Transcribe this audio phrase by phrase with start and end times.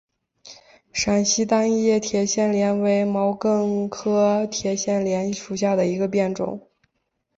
[0.91, 6.67] 陕南单叶铁线莲为毛茛科铁线莲属下的一个变种。